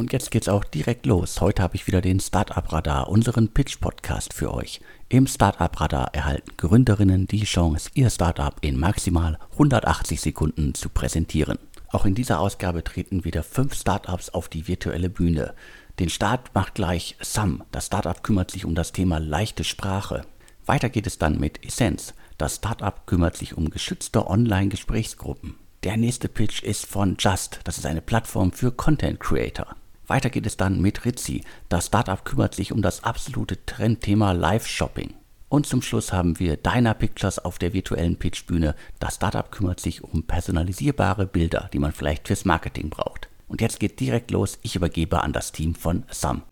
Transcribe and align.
Und 0.00 0.14
jetzt 0.14 0.30
geht's 0.30 0.48
auch 0.48 0.64
direkt 0.64 1.04
los. 1.04 1.42
Heute 1.42 1.62
habe 1.62 1.76
ich 1.76 1.86
wieder 1.86 2.00
den 2.00 2.20
Startup 2.20 2.72
Radar, 2.72 3.10
unseren 3.10 3.52
Pitch 3.52 3.80
Podcast 3.80 4.32
für 4.32 4.54
euch. 4.54 4.80
Im 5.10 5.26
Startup 5.26 5.78
Radar 5.78 6.14
erhalten 6.14 6.52
Gründerinnen 6.56 7.26
die 7.26 7.44
Chance, 7.44 7.90
ihr 7.92 8.08
Startup 8.08 8.54
in 8.62 8.80
maximal 8.80 9.38
180 9.52 10.18
Sekunden 10.18 10.72
zu 10.72 10.88
präsentieren. 10.88 11.58
Auch 11.90 12.06
in 12.06 12.14
dieser 12.14 12.40
Ausgabe 12.40 12.82
treten 12.82 13.26
wieder 13.26 13.42
fünf 13.42 13.74
Startups 13.74 14.30
auf 14.30 14.48
die 14.48 14.66
virtuelle 14.66 15.10
Bühne. 15.10 15.52
Den 15.98 16.08
Start 16.08 16.54
macht 16.54 16.76
gleich 16.76 17.16
Sam. 17.20 17.62
Das 17.70 17.88
Startup 17.88 18.22
kümmert 18.22 18.50
sich 18.50 18.64
um 18.64 18.74
das 18.74 18.92
Thema 18.92 19.20
leichte 19.20 19.64
Sprache. 19.64 20.22
Weiter 20.64 20.88
geht 20.88 21.06
es 21.06 21.18
dann 21.18 21.38
mit 21.38 21.62
Essence. 21.62 22.14
Das 22.38 22.56
Startup 22.56 23.06
kümmert 23.06 23.36
sich 23.36 23.54
um 23.54 23.68
geschützte 23.68 24.26
Online-Gesprächsgruppen. 24.26 25.56
Der 25.82 25.98
nächste 25.98 26.30
Pitch 26.30 26.62
ist 26.62 26.86
von 26.86 27.16
Just, 27.18 27.60
das 27.64 27.76
ist 27.76 27.84
eine 27.84 28.00
Plattform 28.00 28.52
für 28.52 28.72
Content 28.72 29.20
Creator. 29.20 29.76
Weiter 30.10 30.28
geht 30.28 30.44
es 30.44 30.56
dann 30.56 30.80
mit 30.80 31.04
Ritzi. 31.04 31.44
Das 31.68 31.86
Startup 31.86 32.24
kümmert 32.24 32.56
sich 32.56 32.72
um 32.72 32.82
das 32.82 33.04
absolute 33.04 33.64
Trendthema 33.64 34.32
Live-Shopping. 34.32 35.14
Und 35.48 35.66
zum 35.66 35.82
Schluss 35.82 36.12
haben 36.12 36.40
wir 36.40 36.56
Dyna 36.56 36.94
Pictures 36.94 37.38
auf 37.38 37.60
der 37.60 37.72
virtuellen 37.72 38.16
Pitchbühne. 38.16 38.74
Das 38.98 39.14
Startup 39.14 39.48
kümmert 39.52 39.78
sich 39.78 40.02
um 40.02 40.24
personalisierbare 40.24 41.26
Bilder, 41.26 41.70
die 41.72 41.78
man 41.78 41.92
vielleicht 41.92 42.26
fürs 42.26 42.44
Marketing 42.44 42.90
braucht. 42.90 43.28
Und 43.46 43.60
jetzt 43.60 43.78
geht 43.78 44.00
direkt 44.00 44.32
los. 44.32 44.58
Ich 44.62 44.74
übergebe 44.74 45.22
an 45.22 45.32
das 45.32 45.52
Team 45.52 45.76
von 45.76 46.02
Sam. 46.10 46.42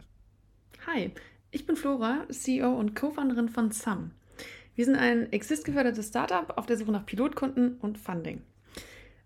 Hi, 0.86 1.10
ich 1.50 1.66
bin 1.66 1.74
Flora, 1.74 2.26
CEO 2.30 2.72
und 2.78 2.94
Co-Founderin 2.94 3.48
von 3.48 3.72
Sam. 3.72 4.12
Wir 4.76 4.84
sind 4.84 4.94
ein 4.94 5.32
Exist-gefördertes 5.32 6.06
Startup 6.06 6.56
auf 6.56 6.66
der 6.66 6.76
Suche 6.76 6.92
nach 6.92 7.06
Pilotkunden 7.06 7.78
und 7.80 7.98
Funding. 7.98 8.40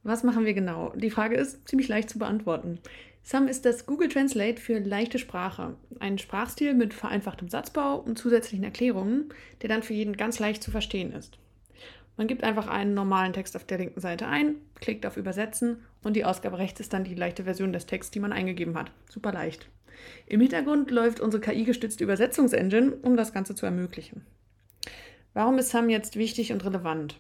Was 0.05 0.25
machen 0.25 0.47
wir 0.47 0.55
genau? 0.55 0.93
Die 0.97 1.11
Frage 1.11 1.37
ist 1.37 1.69
ziemlich 1.69 1.87
leicht 1.89 2.11
zu 2.11 2.19
beantworten. 2.19 2.81
Sam 3.25 3.47
ist 3.47 3.65
das 3.65 3.87
Google 3.87 4.09
Translate 4.09 4.61
für 4.61 4.81
leichte 4.81 5.19
Sprache. 5.19 5.77
Ein 6.01 6.19
Sprachstil 6.19 6.75
mit 6.75 6.93
vereinfachtem 6.93 7.49
Satzbau 7.49 7.97
und 7.97 8.19
zusätzlichen 8.19 8.65
Erklärungen, 8.65 9.33
der 9.63 9.69
dann 9.69 9.85
für 9.85 9.95
jeden 9.95 10.17
ganz 10.17 10.41
leicht 10.41 10.63
zu 10.63 10.73
verstehen 10.73 11.13
ist. 11.13 11.39
Man 12.17 12.27
gibt 12.27 12.45
einfach 12.45 12.67
einen 12.67 12.95
normalen 12.95 13.33
Text 13.33 13.57
auf 13.57 13.65
der 13.65 13.79
linken 13.79 14.01
Seite 14.01 14.27
ein, 14.27 14.57
klickt 14.75 15.07
auf 15.07 15.17
Übersetzen 15.17 15.79
und 16.03 16.15
die 16.15 16.25
Ausgabe 16.25 16.59
rechts 16.59 16.81
ist 16.81 16.93
dann 16.93 17.05
die 17.05 17.15
leichte 17.15 17.45
Version 17.45 17.73
des 17.73 17.87
Texts, 17.87 18.11
die 18.11 18.21
man 18.21 18.33
eingegeben 18.33 18.77
hat. 18.77 18.91
Super 19.09 19.33
leicht. 19.33 19.69
Im 20.27 20.41
Hintergrund 20.41 20.91
läuft 20.91 21.21
unsere 21.21 21.41
KI-gestützte 21.41 22.05
Übersetzungsengine, 22.05 22.97
um 23.03 23.17
das 23.17 23.33
Ganze 23.33 23.55
zu 23.55 23.65
ermöglichen. 23.65 24.27
Warum 25.33 25.59
ist 25.59 25.71
SAM 25.71 25.89
jetzt 25.89 26.17
wichtig 26.17 26.53
und 26.53 26.65
relevant? 26.65 27.19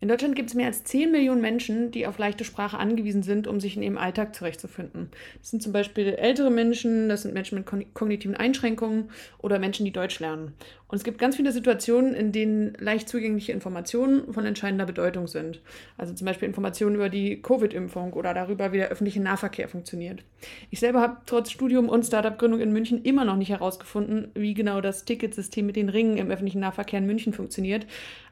In 0.00 0.06
Deutschland 0.06 0.36
gibt 0.36 0.48
es 0.48 0.54
mehr 0.54 0.68
als 0.68 0.84
10 0.84 1.10
Millionen 1.10 1.40
Menschen, 1.40 1.90
die 1.90 2.06
auf 2.06 2.18
leichte 2.18 2.44
Sprache 2.44 2.78
angewiesen 2.78 3.24
sind, 3.24 3.48
um 3.48 3.58
sich 3.58 3.76
in 3.76 3.82
ihrem 3.82 3.98
Alltag 3.98 4.32
zurechtzufinden. 4.32 5.10
Das 5.40 5.50
sind 5.50 5.60
zum 5.60 5.72
Beispiel 5.72 6.14
ältere 6.14 6.50
Menschen, 6.50 7.08
das 7.08 7.22
sind 7.22 7.34
Menschen 7.34 7.58
mit 7.58 7.94
kognitiven 7.94 8.36
Einschränkungen 8.36 9.10
oder 9.38 9.58
Menschen, 9.58 9.84
die 9.84 9.92
Deutsch 9.92 10.20
lernen. 10.20 10.52
Und 10.86 10.96
es 10.96 11.04
gibt 11.04 11.18
ganz 11.18 11.34
viele 11.34 11.50
Situationen, 11.50 12.14
in 12.14 12.30
denen 12.30 12.74
leicht 12.78 13.08
zugängliche 13.08 13.50
Informationen 13.50 14.32
von 14.32 14.46
entscheidender 14.46 14.86
Bedeutung 14.86 15.26
sind. 15.26 15.60
Also 15.96 16.14
zum 16.14 16.26
Beispiel 16.26 16.46
Informationen 16.46 16.94
über 16.94 17.08
die 17.08 17.42
Covid-Impfung 17.42 18.12
oder 18.12 18.32
darüber, 18.34 18.72
wie 18.72 18.78
der 18.78 18.88
öffentliche 18.88 19.20
Nahverkehr 19.20 19.68
funktioniert. 19.68 20.22
Ich 20.70 20.78
selber 20.78 21.00
habe 21.00 21.18
trotz 21.26 21.50
Studium 21.50 21.88
und 21.88 22.06
Startup-Gründung 22.06 22.60
in 22.60 22.72
München 22.72 23.02
immer 23.02 23.24
noch 23.24 23.36
nicht 23.36 23.50
herausgefunden, 23.50 24.30
wie 24.34 24.54
genau 24.54 24.80
das 24.80 25.04
Ticketsystem 25.04 25.66
mit 25.66 25.74
den 25.74 25.88
Ringen 25.88 26.18
im 26.18 26.30
öffentlichen 26.30 26.60
Nahverkehr 26.60 27.00
in 27.00 27.06
München 27.06 27.32
funktioniert. 27.32 27.84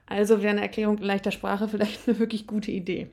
Also 0.07 0.41
wäre 0.41 0.51
eine 0.51 0.63
Erklärung 0.63 0.99
in 0.99 1.05
leichter 1.05 1.33
Sprache 1.33 1.69
vielleicht 1.69 2.09
eine 2.09 2.19
wirklich 2.19 2.47
gute 2.47 2.71
Idee. 2.71 3.09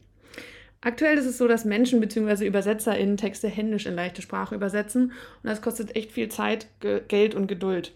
Aktuell 0.82 1.18
ist 1.18 1.26
es 1.26 1.38
so, 1.38 1.48
dass 1.48 1.64
Menschen 1.64 2.02
bzw. 2.02 2.46
ÜbersetzerInnen 2.46 3.16
Texte 3.16 3.48
händisch 3.48 3.86
in 3.86 3.96
leichte 3.96 4.22
Sprache 4.22 4.56
übersetzen 4.56 5.14
und 5.42 5.50
das 5.50 5.62
kostet 5.62 5.96
echt 5.96 6.12
viel 6.12 6.28
Zeit, 6.28 6.68
Ge 6.82 7.02
Geld 7.08 7.36
und 7.36 7.48
Geduld. 7.48 7.94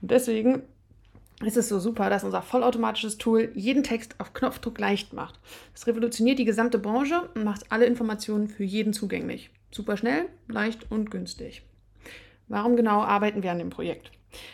Und 0.00 0.10
deswegen 0.10 0.62
ist 1.44 1.58
es 1.58 1.68
so 1.68 1.78
super, 1.78 2.08
dass 2.08 2.24
unser 2.24 2.40
vollautomatisches 2.40 3.18
Tool 3.18 3.52
jeden 3.54 3.82
Text 3.82 4.14
auf 4.18 4.32
Knopfdruck 4.32 4.78
leicht 4.78 5.12
macht. 5.12 5.38
Es 5.74 5.86
revolutioniert 5.86 6.38
die 6.38 6.46
gesamte 6.46 6.78
Branche 6.78 7.28
und 7.34 7.44
macht 7.44 7.70
alle 7.70 7.84
Informationen 7.84 8.48
für 8.48 8.64
jeden 8.64 8.94
zugänglich. 8.94 9.50
Super 9.70 9.98
schnell, 9.98 10.26
leicht 10.48 10.90
und 10.90 11.10
günstig. 11.10 11.62
Warum 12.48 12.76
genau 12.76 13.02
arbeiten 13.02 13.42
wir 13.42 13.50
an 13.50 13.58
dem 13.58 13.68
Projekt? 13.68 14.10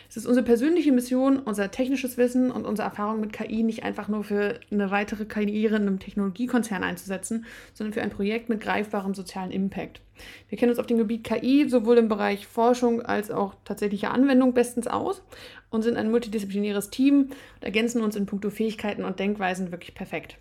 Es 0.09 0.17
ist 0.17 0.25
unsere 0.25 0.45
persönliche 0.45 0.91
Mission, 0.91 1.39
unser 1.39 1.71
technisches 1.71 2.17
Wissen 2.17 2.51
und 2.51 2.65
unsere 2.65 2.87
Erfahrung 2.87 3.19
mit 3.19 3.33
KI 3.33 3.63
nicht 3.63 3.83
einfach 3.83 4.07
nur 4.07 4.23
für 4.23 4.59
eine 4.71 4.91
weitere 4.91 5.25
Karriere 5.25 5.75
in 5.75 5.83
einem 5.83 5.99
Technologiekonzern 5.99 6.83
einzusetzen, 6.83 7.45
sondern 7.73 7.93
für 7.93 8.01
ein 8.01 8.11
Projekt 8.11 8.49
mit 8.49 8.61
greifbarem 8.61 9.13
sozialen 9.13 9.51
Impact. 9.51 10.01
Wir 10.49 10.57
kennen 10.57 10.69
uns 10.69 10.79
auf 10.79 10.85
dem 10.85 10.97
Gebiet 10.97 11.23
KI 11.23 11.67
sowohl 11.67 11.97
im 11.97 12.07
Bereich 12.07 12.47
Forschung 12.47 13.01
als 13.01 13.31
auch 13.31 13.55
tatsächlicher 13.65 14.11
Anwendung 14.11 14.53
bestens 14.53 14.87
aus 14.87 15.23
und 15.69 15.81
sind 15.81 15.97
ein 15.97 16.11
multidisziplinäres 16.11 16.91
Team 16.91 17.29
und 17.55 17.63
ergänzen 17.63 18.01
uns 18.01 18.15
in 18.15 18.25
puncto 18.25 18.49
Fähigkeiten 18.49 19.03
und 19.03 19.19
Denkweisen 19.19 19.71
wirklich 19.71 19.95
perfekt. 19.95 20.37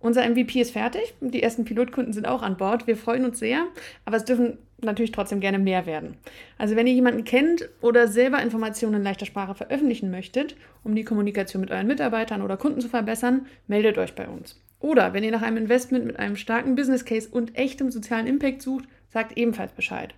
Unser 0.00 0.28
MVP 0.28 0.60
ist 0.60 0.72
fertig. 0.72 1.14
Die 1.20 1.42
ersten 1.42 1.64
Pilotkunden 1.64 2.12
sind 2.12 2.26
auch 2.26 2.42
an 2.42 2.56
Bord. 2.56 2.86
Wir 2.86 2.96
freuen 2.96 3.24
uns 3.24 3.38
sehr, 3.38 3.64
aber 4.04 4.16
es 4.16 4.24
dürfen 4.24 4.58
natürlich 4.80 5.12
trotzdem 5.12 5.40
gerne 5.40 5.58
mehr 5.58 5.86
werden. 5.86 6.16
Also 6.58 6.76
wenn 6.76 6.86
ihr 6.86 6.92
jemanden 6.92 7.24
kennt 7.24 7.68
oder 7.80 8.08
selber 8.08 8.42
Informationen 8.42 8.96
in 8.96 9.02
leichter 9.02 9.26
Sprache 9.26 9.54
veröffentlichen 9.54 10.10
möchtet, 10.10 10.56
um 10.84 10.94
die 10.94 11.04
Kommunikation 11.04 11.60
mit 11.60 11.70
euren 11.70 11.86
Mitarbeitern 11.86 12.42
oder 12.42 12.56
Kunden 12.56 12.80
zu 12.80 12.88
verbessern, 12.88 13.46
meldet 13.66 13.98
euch 13.98 14.14
bei 14.14 14.28
uns. 14.28 14.60
Oder 14.80 15.14
wenn 15.14 15.24
ihr 15.24 15.30
nach 15.30 15.42
einem 15.42 15.56
Investment 15.56 16.04
mit 16.04 16.18
einem 16.18 16.36
starken 16.36 16.74
Business 16.74 17.04
Case 17.04 17.28
und 17.30 17.56
echtem 17.56 17.90
sozialen 17.90 18.26
Impact 18.26 18.62
sucht, 18.62 18.84
sagt 19.08 19.36
ebenfalls 19.38 19.72
Bescheid. 19.72 20.14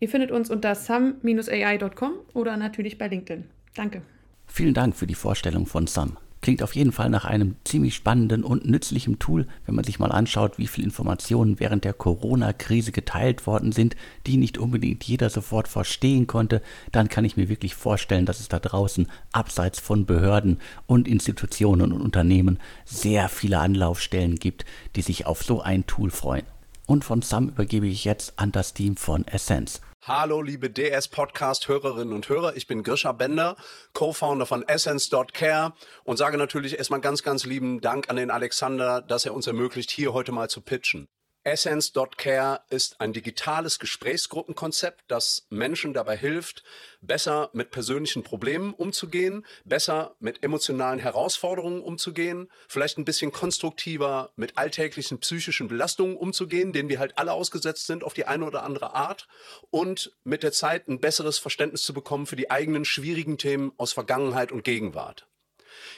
Ihr 0.00 0.08
findet 0.08 0.30
uns 0.30 0.50
unter 0.50 0.74
sum-ai.com 0.74 2.12
oder 2.32 2.56
natürlich 2.56 2.98
bei 2.98 3.08
LinkedIn. 3.08 3.44
Danke. 3.74 4.02
Vielen 4.46 4.74
Dank 4.74 4.96
für 4.96 5.06
die 5.06 5.14
Vorstellung 5.14 5.66
von 5.66 5.86
Sum. 5.86 6.16
Klingt 6.48 6.62
auf 6.62 6.74
jeden 6.74 6.92
Fall 6.92 7.10
nach 7.10 7.26
einem 7.26 7.56
ziemlich 7.64 7.94
spannenden 7.94 8.42
und 8.42 8.64
nützlichen 8.64 9.18
Tool, 9.18 9.46
wenn 9.66 9.74
man 9.74 9.84
sich 9.84 9.98
mal 9.98 10.10
anschaut, 10.10 10.56
wie 10.56 10.66
viele 10.66 10.86
Informationen 10.86 11.60
während 11.60 11.84
der 11.84 11.92
Corona-Krise 11.92 12.90
geteilt 12.90 13.46
worden 13.46 13.70
sind, 13.70 13.96
die 14.26 14.38
nicht 14.38 14.56
unbedingt 14.56 15.04
jeder 15.04 15.28
sofort 15.28 15.68
verstehen 15.68 16.26
konnte. 16.26 16.62
Dann 16.90 17.10
kann 17.10 17.26
ich 17.26 17.36
mir 17.36 17.50
wirklich 17.50 17.74
vorstellen, 17.74 18.24
dass 18.24 18.40
es 18.40 18.48
da 18.48 18.60
draußen 18.60 19.08
abseits 19.30 19.78
von 19.78 20.06
Behörden 20.06 20.56
und 20.86 21.06
Institutionen 21.06 21.92
und 21.92 22.00
Unternehmen 22.00 22.58
sehr 22.86 23.28
viele 23.28 23.58
Anlaufstellen 23.58 24.36
gibt, 24.36 24.64
die 24.96 25.02
sich 25.02 25.26
auf 25.26 25.42
so 25.42 25.60
ein 25.60 25.86
Tool 25.86 26.10
freuen. 26.10 26.46
Und 26.86 27.04
von 27.04 27.20
Sam 27.20 27.48
übergebe 27.48 27.86
ich 27.86 28.06
jetzt 28.06 28.38
an 28.38 28.52
das 28.52 28.72
Team 28.72 28.96
von 28.96 29.26
Essence. 29.26 29.82
Hallo, 30.02 30.40
liebe 30.42 30.70
DS-Podcast-Hörerinnen 30.70 32.14
und 32.14 32.28
Hörer. 32.28 32.56
Ich 32.56 32.66
bin 32.66 32.82
Grisha 32.82 33.12
Bender, 33.12 33.56
Co-Founder 33.92 34.46
von 34.46 34.66
Essence.care 34.66 35.74
und 36.04 36.16
sage 36.16 36.38
natürlich 36.38 36.78
erstmal 36.78 37.00
ganz, 37.00 37.22
ganz 37.22 37.44
lieben 37.44 37.80
Dank 37.80 38.08
an 38.08 38.16
den 38.16 38.30
Alexander, 38.30 39.02
dass 39.02 39.26
er 39.26 39.34
uns 39.34 39.46
ermöglicht, 39.48 39.90
hier 39.90 40.12
heute 40.12 40.32
mal 40.32 40.48
zu 40.48 40.62
pitchen. 40.62 41.08
Essence.care 41.48 42.60
ist 42.68 43.00
ein 43.00 43.14
digitales 43.14 43.78
Gesprächsgruppenkonzept, 43.78 45.04
das 45.08 45.46
Menschen 45.48 45.94
dabei 45.94 46.14
hilft, 46.14 46.62
besser 47.00 47.48
mit 47.54 47.70
persönlichen 47.70 48.22
Problemen 48.22 48.74
umzugehen, 48.74 49.46
besser 49.64 50.14
mit 50.20 50.42
emotionalen 50.42 50.98
Herausforderungen 50.98 51.80
umzugehen, 51.80 52.50
vielleicht 52.68 52.98
ein 52.98 53.06
bisschen 53.06 53.32
konstruktiver 53.32 54.30
mit 54.36 54.58
alltäglichen 54.58 55.20
psychischen 55.20 55.68
Belastungen 55.68 56.18
umzugehen, 56.18 56.74
denen 56.74 56.90
wir 56.90 56.98
halt 56.98 57.16
alle 57.16 57.32
ausgesetzt 57.32 57.86
sind 57.86 58.04
auf 58.04 58.12
die 58.12 58.26
eine 58.26 58.44
oder 58.44 58.62
andere 58.62 58.94
Art 58.94 59.26
und 59.70 60.12
mit 60.24 60.42
der 60.42 60.52
Zeit 60.52 60.86
ein 60.86 61.00
besseres 61.00 61.38
Verständnis 61.38 61.82
zu 61.82 61.94
bekommen 61.94 62.26
für 62.26 62.36
die 62.36 62.50
eigenen 62.50 62.84
schwierigen 62.84 63.38
Themen 63.38 63.72
aus 63.78 63.94
Vergangenheit 63.94 64.52
und 64.52 64.64
Gegenwart. 64.64 65.26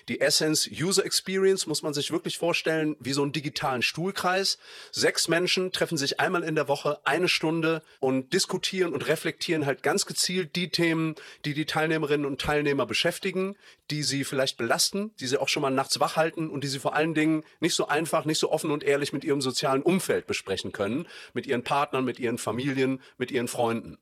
Die 0.08 0.20
Essence 0.20 0.68
User 0.68 1.04
Experience 1.04 1.66
muss 1.66 1.82
man 1.82 1.94
sich 1.94 2.10
wirklich 2.10 2.38
vorstellen 2.38 2.96
wie 3.00 3.12
so 3.12 3.22
einen 3.22 3.32
digitalen 3.32 3.82
Stuhlkreis. 3.82 4.58
Sechs 4.92 5.28
Menschen 5.28 5.72
treffen 5.72 5.98
sich 5.98 6.20
einmal 6.20 6.42
in 6.42 6.54
der 6.54 6.68
Woche 6.68 7.00
eine 7.04 7.28
Stunde 7.28 7.82
und 7.98 8.32
diskutieren 8.32 8.92
und 8.92 9.06
reflektieren 9.06 9.66
halt 9.66 9.82
ganz 9.82 10.06
gezielt 10.06 10.56
die 10.56 10.70
Themen, 10.70 11.14
die 11.44 11.54
die 11.54 11.66
Teilnehmerinnen 11.66 12.26
und 12.26 12.40
Teilnehmer 12.40 12.86
beschäftigen, 12.86 13.56
die 13.90 14.02
sie 14.02 14.24
vielleicht 14.24 14.56
belasten, 14.56 15.14
die 15.20 15.26
sie 15.26 15.38
auch 15.38 15.48
schon 15.48 15.62
mal 15.62 15.70
nachts 15.70 16.00
wach 16.00 16.16
halten 16.16 16.48
und 16.48 16.64
die 16.64 16.68
sie 16.68 16.78
vor 16.78 16.94
allen 16.94 17.14
Dingen 17.14 17.44
nicht 17.60 17.74
so 17.74 17.88
einfach, 17.88 18.24
nicht 18.24 18.38
so 18.38 18.50
offen 18.50 18.70
und 18.70 18.84
ehrlich 18.84 19.12
mit 19.12 19.24
ihrem 19.24 19.40
sozialen 19.40 19.82
Umfeld 19.82 20.26
besprechen 20.26 20.72
können, 20.72 21.06
mit 21.34 21.46
ihren 21.46 21.64
Partnern, 21.64 22.04
mit 22.04 22.18
ihren 22.18 22.38
Familien, 22.38 23.00
mit 23.18 23.30
ihren 23.30 23.48
Freunden. 23.48 23.98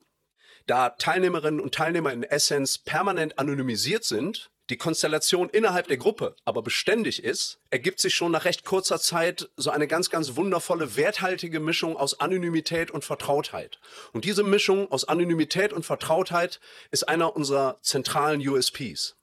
Da 0.66 0.90
Teilnehmerinnen 0.90 1.60
und 1.60 1.74
Teilnehmer 1.74 2.12
in 2.12 2.22
Essence 2.22 2.78
permanent 2.78 3.38
anonymisiert 3.38 4.04
sind, 4.04 4.50
die 4.70 4.76
Konstellation 4.76 5.48
innerhalb 5.48 5.88
der 5.88 5.96
Gruppe 5.96 6.36
aber 6.44 6.62
beständig 6.62 7.24
ist, 7.24 7.58
ergibt 7.70 8.00
sich 8.00 8.14
schon 8.14 8.32
nach 8.32 8.44
recht 8.44 8.64
kurzer 8.64 8.98
Zeit 8.98 9.50
so 9.56 9.70
eine 9.70 9.86
ganz, 9.86 10.10
ganz 10.10 10.36
wundervolle, 10.36 10.96
werthaltige 10.96 11.60
Mischung 11.60 11.96
aus 11.96 12.20
Anonymität 12.20 12.90
und 12.90 13.04
Vertrautheit. 13.04 13.80
Und 14.12 14.24
diese 14.24 14.42
Mischung 14.42 14.90
aus 14.90 15.04
Anonymität 15.04 15.72
und 15.72 15.84
Vertrautheit 15.84 16.60
ist 16.90 17.08
einer 17.08 17.34
unserer 17.34 17.78
zentralen 17.82 18.46
USPs. 18.46 19.17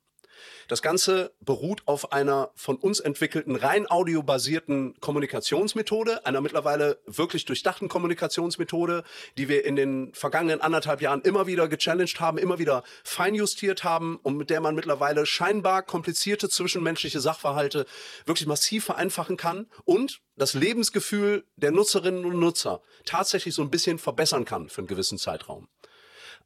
Das 0.67 0.81
Ganze 0.81 1.33
beruht 1.39 1.83
auf 1.85 2.11
einer 2.11 2.51
von 2.55 2.75
uns 2.77 2.99
entwickelten 2.99 3.55
rein 3.55 3.87
audiobasierten 3.87 4.99
Kommunikationsmethode, 4.99 6.25
einer 6.25 6.41
mittlerweile 6.41 6.99
wirklich 7.05 7.45
durchdachten 7.45 7.87
Kommunikationsmethode, 7.87 9.03
die 9.37 9.47
wir 9.47 9.65
in 9.65 9.75
den 9.75 10.13
vergangenen 10.13 10.61
anderthalb 10.61 11.01
Jahren 11.01 11.21
immer 11.21 11.47
wieder 11.47 11.67
gechallenged 11.67 12.19
haben, 12.19 12.37
immer 12.37 12.59
wieder 12.59 12.83
feinjustiert 13.03 13.83
haben 13.83 14.17
und 14.23 14.37
mit 14.37 14.49
der 14.49 14.61
man 14.61 14.75
mittlerweile 14.75 15.25
scheinbar 15.25 15.83
komplizierte 15.83 16.49
zwischenmenschliche 16.49 17.19
Sachverhalte 17.19 17.85
wirklich 18.25 18.47
massiv 18.47 18.85
vereinfachen 18.85 19.37
kann 19.37 19.67
und 19.83 20.21
das 20.35 20.53
Lebensgefühl 20.53 21.45
der 21.55 21.71
Nutzerinnen 21.71 22.25
und 22.25 22.39
Nutzer 22.39 22.81
tatsächlich 23.05 23.53
so 23.53 23.61
ein 23.61 23.69
bisschen 23.69 23.99
verbessern 23.99 24.45
kann 24.45 24.69
für 24.69 24.79
einen 24.79 24.87
gewissen 24.87 25.17
Zeitraum 25.17 25.67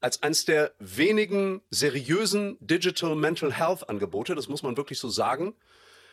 als 0.01 0.23
eines 0.23 0.45
der 0.45 0.71
wenigen 0.79 1.61
seriösen 1.69 2.57
Digital 2.59 3.15
Mental 3.15 3.53
Health 3.53 3.89
Angebote, 3.89 4.35
das 4.35 4.47
muss 4.47 4.63
man 4.63 4.77
wirklich 4.77 4.99
so 4.99 5.09
sagen, 5.09 5.55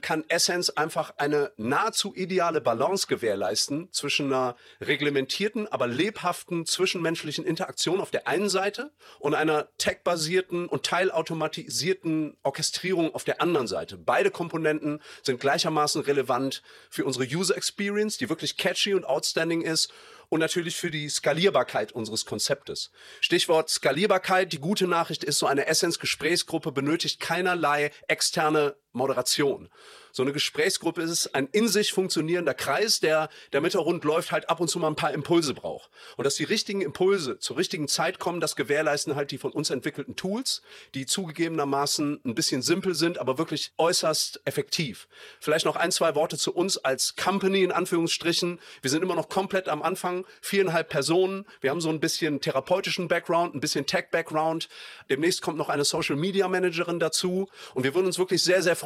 kann 0.03 0.25
Essence 0.29 0.71
einfach 0.71 1.15
eine 1.17 1.53
nahezu 1.57 2.15
ideale 2.15 2.61
Balance 2.61 3.07
gewährleisten 3.07 3.89
zwischen 3.93 4.27
einer 4.27 4.57
reglementierten, 4.81 5.67
aber 5.69 5.87
lebhaften 5.87 6.67
zwischenmenschlichen 6.67 7.45
Interaktion 7.45 8.01
auf 8.01 8.11
der 8.11 8.29
einen 8.29 8.49
Seite 8.49 8.93
und 9.19 9.35
einer 9.35 9.69
tech-basierten 9.79 10.67
und 10.67 10.85
teilautomatisierten 10.85 12.37
Orchestrierung 12.43 13.15
auf 13.15 13.25
der 13.25 13.41
anderen 13.41 13.67
Seite. 13.67 13.97
Beide 13.97 14.31
Komponenten 14.31 15.01
sind 15.23 15.41
gleichermaßen 15.41 16.03
relevant 16.03 16.63
für 16.91 17.05
unsere 17.05 17.25
User 17.25 17.57
Experience, 17.57 18.19
die 18.19 18.29
wirklich 18.29 18.57
catchy 18.57 18.95
und 18.95 19.05
outstanding 19.05 19.63
ist 19.63 19.93
und 20.29 20.41
natürlich 20.41 20.77
für 20.77 20.91
die 20.91 21.09
Skalierbarkeit 21.09 21.93
unseres 21.93 22.25
Konzeptes. 22.25 22.91
Stichwort 23.21 23.71
Skalierbarkeit. 23.71 24.53
Die 24.53 24.59
gute 24.59 24.87
Nachricht 24.87 25.25
ist, 25.25 25.39
so 25.39 25.47
eine 25.47 25.67
Essence-Gesprächsgruppe 25.67 26.73
benötigt 26.73 27.21
keinerlei 27.21 27.91
externe 28.09 28.77
Moderation. 28.97 29.69
So 30.17 30.23
eine 30.23 30.33
Gesprächsgruppe 30.33 31.03
ist 31.03 31.35
ein 31.35 31.47
in 31.53 31.69
sich 31.69 31.93
funktionierender 31.93 32.55
Kreis, 32.55 33.01
der, 33.01 33.29
der 33.53 33.61
mit 33.61 33.75
läuft, 33.75 34.33
halt 34.33 34.49
ab 34.49 34.61
und 34.61 34.69
zu 34.69 34.79
mal 34.79 34.87
ein 34.89 34.97
paar 34.97 35.13
Impulse 35.13 35.53
braucht. 35.53 35.91
Und 36.17 36.25
dass 36.25 36.37
die 36.37 36.45
richtigen 36.45 36.81
Impulse 36.81 37.39
zur 37.39 37.59
richtigen 37.59 37.87
Zeit 37.87 38.19
kommen, 38.19 38.41
das 38.41 38.57
gewährleisten 38.57 39.15
halt 39.15 39.31
die 39.31 39.37
von 39.37 39.53
uns 39.53 39.69
entwickelten 39.69 40.17
Tools, 40.17 40.63
die 40.95 41.05
zugegebenermaßen 41.05 42.23
ein 42.25 42.35
bisschen 42.35 42.63
simpel 42.63 42.95
sind, 42.95 43.19
aber 43.19 43.37
wirklich 43.37 43.73
äußerst 43.77 44.41
effektiv. 44.47 45.07
Vielleicht 45.39 45.67
noch 45.67 45.77
ein, 45.77 45.93
zwei 45.93 46.15
Worte 46.15 46.39
zu 46.39 46.55
uns 46.55 46.79
als 46.79 47.15
Company 47.17 47.63
in 47.63 47.71
Anführungsstrichen. 47.71 48.59
Wir 48.81 48.91
sind 48.91 49.03
immer 49.03 49.17
noch 49.17 49.29
komplett 49.29 49.69
am 49.69 49.83
Anfang, 49.83 50.25
viereinhalb 50.41 50.89
Personen. 50.89 51.45
Wir 51.61 51.69
haben 51.69 51.83
so 51.83 51.91
ein 51.91 52.01
bisschen 52.01 52.41
therapeutischen 52.41 53.07
Background, 53.07 53.55
ein 53.55 53.61
bisschen 53.61 53.85
Tech-Background. 53.85 54.71
Demnächst 55.11 55.43
kommt 55.43 55.59
noch 55.59 55.69
eine 55.69 55.85
Social 55.85 56.17
Media 56.17 56.49
Managerin 56.49 57.01
dazu. 57.01 57.51
Und 57.75 57.85
wir 57.85 57.95
würden 57.95 58.07
uns 58.07 58.19
wirklich 58.19 58.43
sehr, 58.43 58.63
sehr 58.63 58.77
freuen, 58.77 58.86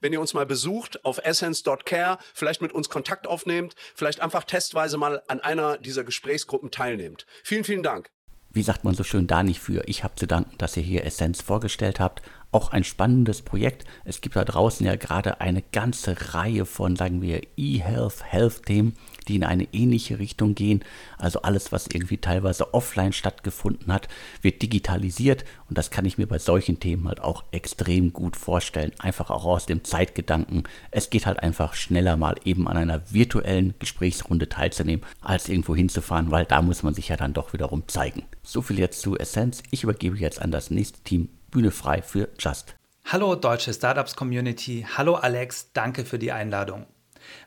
wenn 0.00 0.12
ihr 0.12 0.20
uns 0.20 0.34
mal 0.34 0.46
besucht 0.46 1.04
auf 1.04 1.18
essence.care, 1.18 2.18
vielleicht 2.34 2.62
mit 2.62 2.72
uns 2.72 2.88
Kontakt 2.88 3.26
aufnehmt, 3.26 3.74
vielleicht 3.94 4.20
einfach 4.20 4.44
testweise 4.44 4.96
mal 4.96 5.22
an 5.28 5.40
einer 5.40 5.78
dieser 5.78 6.04
Gesprächsgruppen 6.04 6.70
teilnehmt. 6.70 7.26
Vielen, 7.42 7.64
vielen 7.64 7.82
Dank. 7.82 8.10
Wie 8.52 8.62
sagt 8.62 8.82
man 8.82 8.94
so 8.94 9.04
schön, 9.04 9.28
da 9.28 9.42
nicht 9.42 9.60
für. 9.60 9.86
Ich 9.86 10.02
habe 10.02 10.16
zu 10.16 10.26
danken, 10.26 10.58
dass 10.58 10.76
ihr 10.76 10.82
hier 10.82 11.04
Essenz 11.04 11.40
vorgestellt 11.40 12.00
habt 12.00 12.22
auch 12.52 12.72
ein 12.72 12.84
spannendes 12.84 13.42
Projekt. 13.42 13.84
Es 14.04 14.20
gibt 14.20 14.36
da 14.36 14.44
draußen 14.44 14.84
ja 14.84 14.96
gerade 14.96 15.40
eine 15.40 15.62
ganze 15.62 16.34
Reihe 16.34 16.66
von, 16.66 16.96
sagen 16.96 17.22
wir, 17.22 17.42
E-Health, 17.56 18.24
Health-Themen, 18.24 18.96
die 19.28 19.36
in 19.36 19.44
eine 19.44 19.68
ähnliche 19.72 20.18
Richtung 20.18 20.54
gehen. 20.54 20.84
Also 21.18 21.42
alles, 21.42 21.72
was 21.72 21.86
irgendwie 21.86 22.18
teilweise 22.18 22.74
offline 22.74 23.12
stattgefunden 23.12 23.92
hat, 23.92 24.08
wird 24.42 24.62
digitalisiert 24.62 25.44
und 25.68 25.78
das 25.78 25.90
kann 25.90 26.04
ich 26.04 26.18
mir 26.18 26.26
bei 26.26 26.38
solchen 26.38 26.80
Themen 26.80 27.06
halt 27.06 27.20
auch 27.20 27.44
extrem 27.52 28.12
gut 28.12 28.36
vorstellen. 28.36 28.92
Einfach 28.98 29.30
auch 29.30 29.44
aus 29.44 29.66
dem 29.66 29.84
Zeitgedanken. 29.84 30.64
Es 30.90 31.10
geht 31.10 31.26
halt 31.26 31.40
einfach 31.40 31.74
schneller 31.74 32.16
mal 32.16 32.36
eben 32.44 32.66
an 32.66 32.76
einer 32.76 33.12
virtuellen 33.12 33.74
Gesprächsrunde 33.78 34.48
teilzunehmen, 34.48 35.04
als 35.20 35.48
irgendwo 35.48 35.76
hinzufahren, 35.76 36.30
weil 36.30 36.44
da 36.44 36.62
muss 36.62 36.82
man 36.82 36.94
sich 36.94 37.08
ja 37.08 37.16
dann 37.16 37.32
doch 37.32 37.52
wiederum 37.52 37.86
zeigen. 37.86 38.24
So 38.42 38.62
viel 38.62 38.78
jetzt 38.78 39.00
zu 39.00 39.16
Essence. 39.16 39.62
Ich 39.70 39.84
übergebe 39.84 40.18
jetzt 40.18 40.42
an 40.42 40.50
das 40.50 40.70
nächste 40.70 41.00
Team 41.02 41.28
Bühne 41.50 41.72
frei 41.72 42.00
für 42.02 42.28
Just. 42.38 42.76
Hallo 43.06 43.34
deutsche 43.34 43.74
Startups 43.74 44.14
Community, 44.14 44.86
hallo 44.96 45.14
Alex, 45.14 45.72
danke 45.72 46.04
für 46.04 46.18
die 46.18 46.30
Einladung. 46.30 46.86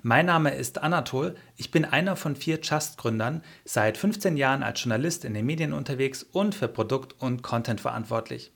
Mein 0.02 0.26
Name 0.26 0.54
ist 0.54 0.82
Anatol, 0.82 1.36
ich 1.56 1.72
bin 1.72 1.86
einer 1.86 2.18
von 2.18 2.36
vier 2.36 2.60
Just-Gründern, 2.62 3.44
seit 3.64 3.98
15 3.98 4.36
Jahren 4.36 4.62
als 4.62 4.84
Journalist 4.84 5.24
in 5.24 5.34
den 5.34 5.46
Medien 5.46 5.72
unterwegs 5.72 6.22
und 6.24 6.54
für 6.54 6.68
Produkt 6.68 7.16
und 7.22 7.44
Content 7.44 7.80
verantwortlich. 7.80 8.52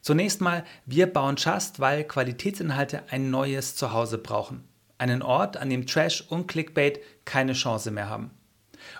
Zunächst 0.00 0.40
mal, 0.40 0.64
wir 0.84 1.06
bauen 1.06 1.36
Just, 1.36 1.78
weil 1.78 2.04
Qualitätsinhalte 2.04 3.04
ein 3.10 3.30
neues 3.30 3.76
Zuhause 3.76 4.18
brauchen. 4.18 4.64
Einen 4.98 5.22
Ort, 5.22 5.56
an 5.56 5.70
dem 5.70 5.86
Trash 5.86 6.22
und 6.28 6.48
Clickbait 6.48 7.00
keine 7.24 7.52
Chance 7.52 7.92
mehr 7.92 8.08
haben. 8.08 8.32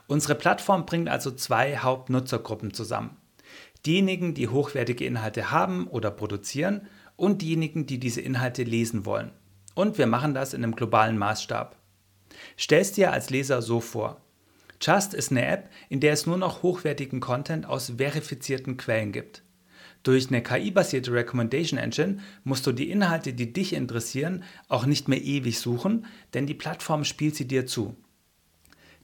Unsere 0.07 0.37
Plattform 0.37 0.87
bringt 0.87 1.09
also 1.09 1.33
zwei 1.33 1.77
Hauptnutzergruppen 1.77 2.73
zusammen 2.73 3.17
diejenigen, 3.87 4.35
die 4.35 4.49
hochwertige 4.49 5.05
Inhalte 5.05 5.51
haben 5.51 5.87
oder 5.87 6.11
produzieren 6.11 6.89
und 7.17 7.43
diejenigen, 7.43 7.87
die 7.87 7.99
diese 7.99 8.21
Inhalte 8.21 8.63
lesen 8.63 9.07
wollen. 9.07 9.33
Und 9.75 9.99
wir 9.99 10.07
machen 10.07 10.35
das 10.35 10.55
in 10.55 10.63
einem 10.63 10.77
globalen 10.77 11.19
Maßstab. 11.19 11.77
Stellst 12.59 12.97
dir 12.97 13.13
als 13.13 13.31
Leser 13.31 13.63
so 13.63 13.81
vor. 13.81 14.21
Just 14.81 15.15
ist 15.15 15.31
eine 15.31 15.47
App, 15.47 15.71
in 15.89 16.01
der 16.01 16.13
es 16.13 16.27
nur 16.27 16.37
noch 16.37 16.63
hochwertigen 16.63 17.21
Content 17.21 17.67
aus 17.67 17.95
verifizierten 17.99 18.77
Quellen 18.77 19.13
gibt. 19.13 19.43
Durch 20.03 20.29
eine 20.29 20.43
KI-basierte 20.43 21.13
Recommendation 21.13 21.79
Engine 21.79 22.19
musst 22.43 22.67
du 22.67 22.73
die 22.73 22.91
Inhalte, 22.91 23.33
die 23.33 23.53
dich 23.53 23.73
interessieren, 23.73 24.43
auch 24.69 24.85
nicht 24.85 25.07
mehr 25.07 25.23
ewig 25.23 25.61
suchen, 25.61 26.07
denn 26.35 26.47
die 26.47 26.55
Plattform 26.55 27.05
spielt 27.05 27.37
sie 27.37 27.47
dir 27.47 27.67
zu. 27.67 27.97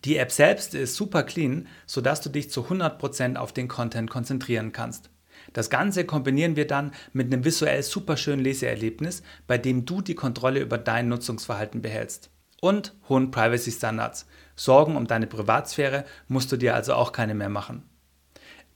Die 0.04 0.16
App 0.16 0.30
selbst 0.30 0.74
ist 0.74 0.94
super 0.94 1.22
clean, 1.24 1.66
sodass 1.86 2.20
du 2.20 2.28
dich 2.28 2.50
zu 2.50 2.62
100% 2.62 3.36
auf 3.36 3.52
den 3.52 3.68
Content 3.68 4.10
konzentrieren 4.10 4.72
kannst. 4.72 5.10
Das 5.52 5.70
Ganze 5.70 6.04
kombinieren 6.04 6.56
wir 6.56 6.66
dann 6.66 6.92
mit 7.12 7.32
einem 7.32 7.44
visuell 7.44 7.82
super 7.82 8.16
schönen 8.16 8.42
Leseerlebnis, 8.42 9.22
bei 9.46 9.58
dem 9.58 9.84
du 9.84 10.00
die 10.00 10.14
Kontrolle 10.14 10.60
über 10.60 10.78
dein 10.78 11.08
Nutzungsverhalten 11.08 11.82
behältst. 11.82 12.30
Und 12.60 12.94
hohen 13.08 13.30
Privacy 13.30 13.70
Standards. 13.70 14.26
Sorgen 14.56 14.96
um 14.96 15.06
deine 15.06 15.26
Privatsphäre 15.26 16.04
musst 16.26 16.50
du 16.50 16.56
dir 16.56 16.74
also 16.74 16.94
auch 16.94 17.12
keine 17.12 17.34
mehr 17.34 17.48
machen. 17.48 17.84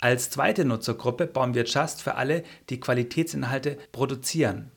Als 0.01 0.31
zweite 0.31 0.65
Nutzergruppe 0.65 1.27
bauen 1.27 1.55
wir 1.55 1.65
Just 1.65 2.03
für 2.03 2.15
alle, 2.15 2.43
die 2.71 2.81
Qualitätsinhalte 2.81 3.79
produzieren. 3.93 4.71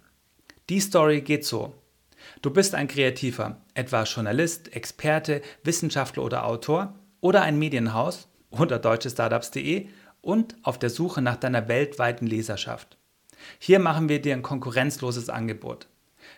Die 0.69 0.79
Story 0.79 1.21
geht 1.21 1.45
so. 1.45 1.73
Du 2.41 2.51
bist 2.51 2.75
ein 2.75 2.87
Kreativer, 2.87 3.61
etwa 3.73 4.03
Journalist, 4.03 4.75
Experte, 4.75 5.41
Wissenschaftler 5.63 6.23
oder 6.23 6.45
Autor 6.45 6.95
oder 7.21 7.41
ein 7.41 7.57
Medienhaus 7.57 8.27
unter 8.49 8.79
deutschestartups.de 8.79 9.87
und 10.21 10.55
auf 10.63 10.79
der 10.79 10.89
Suche 10.89 11.21
nach 11.21 11.37
deiner 11.37 11.67
weltweiten 11.67 12.27
Leserschaft. 12.27 12.97
Hier 13.59 13.79
machen 13.79 14.09
wir 14.09 14.21
dir 14.21 14.33
ein 14.33 14.41
konkurrenzloses 14.41 15.29
Angebot. 15.29 15.87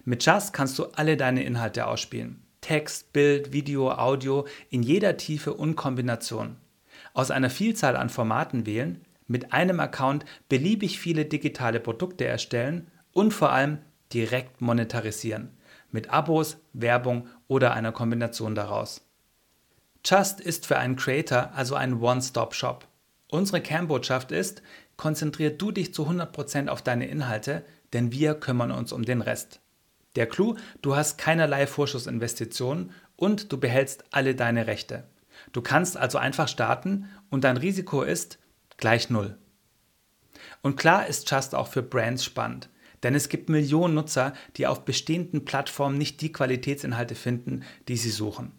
Mit 0.03 0.25
Just 0.25 0.53
kannst 0.53 0.77
du 0.79 0.85
alle 0.85 1.17
deine 1.17 1.43
Inhalte 1.43 1.87
ausspielen. 1.87 2.43
Text, 2.61 3.13
Bild, 3.13 3.53
Video, 3.53 3.91
Audio 3.91 4.45
in 4.69 4.83
jeder 4.83 5.17
Tiefe 5.17 5.53
und 5.53 5.75
Kombination. 5.75 6.57
Aus 7.13 7.31
einer 7.31 7.49
Vielzahl 7.49 7.95
an 7.95 8.09
Formaten 8.09 8.65
wählen, 8.65 9.01
mit 9.27 9.53
einem 9.53 9.79
Account 9.79 10.25
beliebig 10.49 10.99
viele 10.99 11.25
digitale 11.25 11.79
Produkte 11.79 12.25
erstellen 12.25 12.87
und 13.13 13.33
vor 13.33 13.51
allem 13.51 13.79
direkt 14.13 14.61
monetarisieren. 14.61 15.56
Mit 15.91 16.09
Abos, 16.09 16.57
Werbung 16.73 17.27
oder 17.47 17.73
einer 17.73 17.91
Kombination 17.91 18.55
daraus. 18.55 19.01
Just 20.05 20.39
ist 20.39 20.65
für 20.65 20.77
einen 20.77 20.95
Creator 20.95 21.51
also 21.53 21.75
ein 21.75 22.01
One-Stop-Shop. 22.01 22.87
Unsere 23.29 23.61
Kernbotschaft 23.61 24.31
ist, 24.31 24.61
konzentrier 24.95 25.51
du 25.51 25.71
dich 25.71 25.93
zu 25.93 26.07
100% 26.07 26.69
auf 26.69 26.81
deine 26.81 27.07
Inhalte, 27.07 27.65
denn 27.93 28.11
wir 28.11 28.35
kümmern 28.35 28.71
uns 28.71 28.91
um 28.93 29.03
den 29.03 29.21
Rest. 29.21 29.59
Der 30.15 30.27
Clou, 30.27 30.55
du 30.81 30.95
hast 30.95 31.17
keinerlei 31.17 31.67
Vorschussinvestitionen 31.67 32.91
und 33.15 33.51
du 33.51 33.59
behältst 33.59 34.05
alle 34.11 34.33
deine 34.33 34.67
Rechte. 34.67 35.03
Du 35.51 35.61
kannst 35.61 35.97
also 35.97 36.17
einfach 36.17 36.47
starten 36.47 37.09
und 37.29 37.43
dein 37.43 37.57
Risiko 37.57 38.01
ist 38.01 38.39
gleich 38.77 39.09
null. 39.09 39.37
Und 40.61 40.75
klar 40.75 41.07
ist 41.07 41.29
Just 41.29 41.53
auch 41.53 41.67
für 41.67 41.83
Brands 41.83 42.23
spannend, 42.23 42.69
denn 43.03 43.15
es 43.15 43.29
gibt 43.29 43.49
Millionen 43.49 43.93
Nutzer, 43.93 44.33
die 44.55 44.67
auf 44.67 44.85
bestehenden 44.85 45.45
Plattformen 45.45 45.97
nicht 45.97 46.21
die 46.21 46.31
Qualitätsinhalte 46.31 47.15
finden, 47.15 47.63
die 47.87 47.97
sie 47.97 48.09
suchen. 48.09 48.51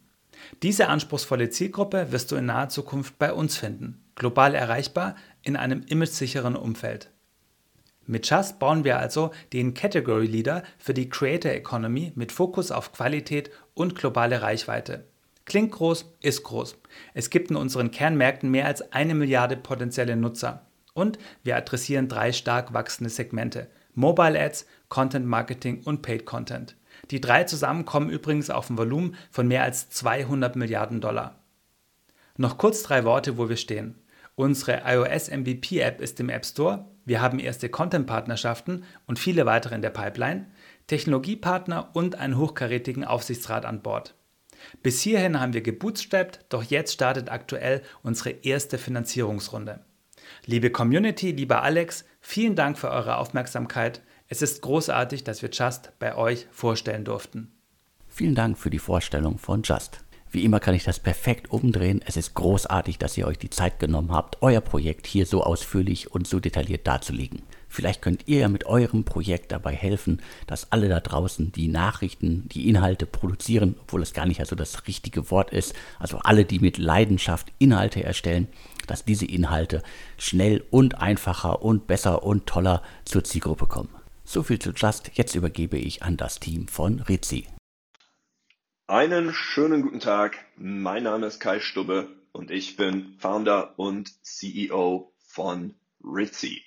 Diese 0.63 0.89
anspruchsvolle 0.89 1.51
Zielgruppe 1.51 2.13
wirst 2.13 2.31
du 2.31 2.37
in 2.37 2.47
naher 2.47 2.69
Zukunft 2.69 3.19
bei 3.19 3.33
uns 3.33 3.57
finden, 3.57 4.05
global 4.15 4.55
erreichbar 4.55 5.17
in 5.43 5.57
einem 5.57 5.83
imagesicheren 5.89 6.57
Umfeld. 6.57 7.11
Mit 8.07 8.29
Just 8.29 8.59
bauen 8.59 8.85
wir 8.85 8.99
also 8.99 9.33
den 9.53 9.75
Category 9.75 10.27
Leader 10.27 10.63
für 10.79 10.95
die 10.95 11.11
Creator 11.11 11.53
Economy 11.53 12.13
mit 12.15 12.33
Fokus 12.33 12.71
auf 12.71 12.93
Qualität 12.93 13.51
und 13.75 13.95
globale 13.97 14.41
Reichweite. 14.41 15.05
Klingt 15.45 15.73
groß, 15.73 16.15
ist 16.21 16.43
groß. 16.43 16.77
Es 17.15 17.29
gibt 17.31 17.51
in 17.51 17.57
unseren 17.57 17.91
Kernmärkten 17.91 18.51
mehr 18.51 18.67
als 18.67 18.93
eine 18.93 19.15
Milliarde 19.15 19.57
potenzielle 19.57 20.17
Nutzer. 20.17 20.67
Und 20.95 21.19
wir 21.43 21.57
adressieren 21.57 22.09
drei 22.09 22.33
stark 22.33 22.73
wachsende 22.73 23.11
Segmente. 23.11 23.69
Mobile 23.99 24.41
Ads, 24.41 24.65
Content 24.89 25.27
Marketing 25.27 25.83
und 25.83 26.03
Paid 26.03 26.25
Content. 26.25 26.77
Die 27.11 27.21
drei 27.21 27.43
zusammen 27.43 27.85
kommen 27.85 28.11
übrigens 28.11 28.49
auf 28.49 28.71
ein 28.71 28.79
Volumen 28.79 29.17
von 29.33 29.49
mehr 29.49 29.65
als 29.65 29.91
200 29.91 30.55
Milliarden 30.55 31.01
Dollar. 31.01 31.43
Noch 32.37 32.59
kurz 32.59 32.85
drei 32.85 33.03
Worte, 33.03 33.39
wo 33.39 33.49
wir 33.49 33.57
stehen. 33.57 33.97
Unsere 34.37 34.83
iOS 34.87 35.33
MVP 35.33 35.81
App 35.81 36.01
ist 36.01 36.21
im 36.21 36.29
App 36.29 36.47
Store, 36.47 36.85
wir 37.07 37.21
haben 37.21 37.41
erste 37.41 37.71
Content-Partnerschaften 37.71 38.85
und 39.09 39.19
viele 39.19 39.47
weitere 39.47 39.75
in 39.75 39.83
der 39.83 39.91
Pipeline, 39.91 40.47
Technologiepartner 40.87 41.91
und 41.95 42.15
einen 42.21 42.39
hochkarätigen 42.39 43.03
Aufsichtsrat 43.03 43.67
an 43.67 43.83
Bord. 43.83 44.15
Bis 44.81 45.01
hierhin 45.01 45.41
haben 45.41 45.55
wir 45.55 45.61
gebootstrapped, 45.61 46.45
doch 46.51 46.63
jetzt 46.63 46.93
startet 46.93 47.33
aktuell 47.33 47.83
unsere 48.05 48.31
erste 48.31 48.79
Finanzierungsrunde. 48.79 49.81
Liebe 50.45 50.71
Community, 50.71 51.33
lieber 51.33 51.63
Alex, 51.63 52.05
vielen 52.29 52.57
Dank 52.57 52.77
für 52.77 52.91
eure 52.91 53.17
Aufmerksamkeit. 53.17 54.03
Es 54.29 54.43
ist 54.43 54.61
großartig, 54.61 55.25
dass 55.25 55.41
wir 55.41 55.49
Just 55.51 55.93
bei 55.99 56.15
euch 56.15 56.47
vorstellen 56.51 57.05
durften. 57.05 57.51
Vielen 58.07 58.35
Dank 58.35 58.59
für 58.59 58.69
die 58.69 58.79
Vorstellung 58.79 59.39
von 59.39 59.63
Just. 59.63 60.05
Wie 60.31 60.45
immer 60.45 60.61
kann 60.61 60.75
ich 60.75 60.85
das 60.85 60.99
perfekt 60.99 61.51
umdrehen. 61.51 62.03
Es 62.05 62.19
ist 62.19 62.35
großartig, 62.35 62.99
dass 62.99 63.17
ihr 63.17 63.27
euch 63.27 63.39
die 63.39 63.49
Zeit 63.49 63.81
genommen 63.81 64.13
habt, 64.13 64.43
euer 64.43 64.61
Projekt 64.61 65.07
hier 65.07 65.25
so 65.25 65.43
ausführlich 65.43 66.13
und 66.13 66.27
so 66.27 66.39
detailliert 66.39 66.87
darzulegen. 66.87 67.41
Vielleicht 67.67 68.03
könnt 68.03 68.29
ihr 68.29 68.41
ja 68.41 68.49
mit 68.49 68.67
eurem 68.67 69.05
Projekt 69.05 69.51
dabei 69.51 69.75
helfen, 69.75 70.21
dass 70.47 70.71
alle 70.71 70.91
da 70.91 71.01
draußen 71.01 71.53
die 71.53 71.69
Nachrichten, 71.69 72.47
die 72.51 72.69
Inhalte 72.69 73.07
produzieren, 73.07 73.75
obwohl 73.81 74.03
es 74.03 74.13
gar 74.13 74.27
nicht 74.27 74.41
also 74.41 74.55
das 74.55 74.87
richtige 74.87 75.31
Wort 75.31 75.51
ist, 75.51 75.75
also 75.99 76.19
alle, 76.19 76.45
die 76.45 76.59
mit 76.59 76.77
Leidenschaft 76.77 77.51
Inhalte 77.59 78.05
erstellen, 78.05 78.49
dass 78.89 79.05
diese 79.05 79.27
Inhalte 79.27 79.83
schnell 80.19 80.65
und 80.71 81.01
einfacher 81.01 81.63
und 81.63 81.87
besser 81.87 82.25
und 82.25 82.47
toller 82.47 82.83
zur 83.05 83.23
Zielgruppe 83.23 83.67
kommen. 83.67 83.95
So 84.25 84.43
viel 84.43 84.59
zu 84.59 84.73
Just. 84.73 85.13
Jetzt 85.15 85.35
übergebe 85.35 85.79
ich 85.79 86.03
an 86.03 86.17
das 86.17 86.41
Team 86.41 86.69
von 86.69 87.01
Rizzi. 87.01 87.47
Einen 88.87 89.33
schönen 89.33 89.83
guten 89.83 90.01
Tag. 90.01 90.39
Mein 90.57 91.05
Name 91.05 91.27
ist 91.27 91.41
Kai 91.41 91.61
Stubbe 91.61 92.09
und 92.33 92.51
ich 92.51 92.77
bin 92.77 93.15
Founder 93.19 93.79
und 93.79 94.25
CEO 94.25 95.13
von 95.19 95.75
Ritzy. 96.03 96.63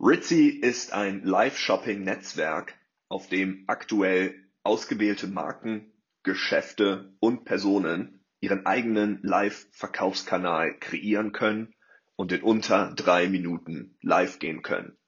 Ritzy 0.00 0.48
ist 0.48 0.92
ein 0.92 1.24
Live-Shopping-Netzwerk, 1.24 2.74
auf 3.08 3.28
dem 3.28 3.64
aktuell 3.66 4.34
ausgewählte 4.62 5.26
Marken, 5.26 5.92
Geschäfte 6.22 7.12
und 7.20 7.44
Personen 7.44 8.23
ihren 8.44 8.66
eigenen 8.66 9.20
Live-Verkaufskanal 9.22 10.78
kreieren 10.78 11.32
können 11.32 11.74
und 12.14 12.30
in 12.30 12.42
unter 12.42 12.92
drei 12.94 13.28
Minuten 13.28 13.96
live 14.02 14.38
gehen 14.38 14.62
können. 14.62 14.98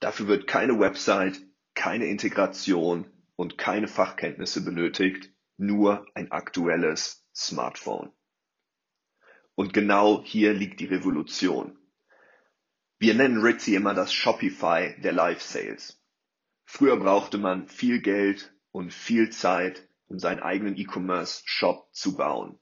Dafür 0.00 0.26
wird 0.26 0.48
keine 0.48 0.80
Website, 0.80 1.40
keine 1.74 2.06
Integration 2.06 3.06
und 3.36 3.56
keine 3.56 3.86
Fachkenntnisse 3.86 4.64
benötigt, 4.64 5.32
nur 5.56 6.04
ein 6.14 6.32
aktuelles 6.32 7.24
Smartphone. 7.32 8.12
Und 9.54 9.72
genau 9.72 10.22
hier 10.24 10.52
liegt 10.52 10.80
die 10.80 10.86
Revolution. 10.86 11.78
Wir 12.98 13.14
nennen 13.14 13.42
Ritzy 13.42 13.76
immer 13.76 13.94
das 13.94 14.12
Shopify 14.12 15.00
der 15.00 15.12
Live-Sales. 15.12 16.02
Früher 16.64 16.96
brauchte 16.96 17.38
man 17.38 17.68
viel 17.68 18.00
Geld 18.00 18.52
und 18.72 18.92
viel 18.92 19.30
Zeit, 19.30 19.88
um 20.06 20.18
seinen 20.18 20.40
eigenen 20.40 20.76
E-Commerce-Shop 20.76 21.88
zu 21.92 22.16
bauen. 22.16 22.58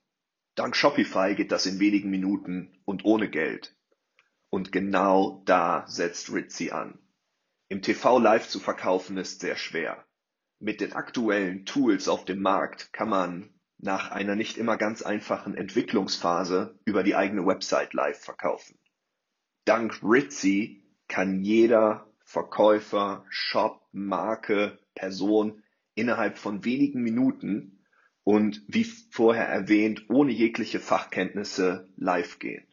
Dank 0.54 0.76
Shopify 0.76 1.34
geht 1.34 1.52
das 1.52 1.66
in 1.66 1.78
wenigen 1.78 2.10
Minuten 2.10 2.78
und 2.84 3.04
ohne 3.04 3.30
Geld. 3.30 3.76
Und 4.50 4.72
genau 4.72 5.42
da 5.46 5.86
setzt 5.86 6.32
Ritzy 6.32 6.70
an. 6.70 6.98
Im 7.68 7.82
TV 7.82 8.18
live 8.18 8.48
zu 8.48 8.58
verkaufen 8.58 9.16
ist 9.16 9.40
sehr 9.40 9.56
schwer. 9.56 10.04
Mit 10.58 10.80
den 10.80 10.92
aktuellen 10.92 11.64
Tools 11.64 12.08
auf 12.08 12.24
dem 12.24 12.42
Markt 12.42 12.92
kann 12.92 13.08
man 13.08 13.54
nach 13.78 14.10
einer 14.10 14.34
nicht 14.34 14.58
immer 14.58 14.76
ganz 14.76 15.02
einfachen 15.02 15.54
Entwicklungsphase 15.54 16.78
über 16.84 17.02
die 17.02 17.14
eigene 17.14 17.46
Website 17.46 17.94
live 17.94 18.18
verkaufen. 18.18 18.78
Dank 19.64 20.02
Ritzy 20.02 20.84
kann 21.08 21.42
jeder 21.42 22.12
Verkäufer, 22.24 23.24
Shop, 23.28 23.86
Marke, 23.92 24.78
Person 24.94 25.62
innerhalb 25.94 26.38
von 26.38 26.64
wenigen 26.64 27.02
Minuten 27.02 27.79
und 28.30 28.62
wie 28.68 28.84
vorher 28.84 29.48
erwähnt, 29.48 30.04
ohne 30.08 30.30
jegliche 30.30 30.78
Fachkenntnisse 30.78 31.88
live 31.96 32.38
gehen. 32.38 32.64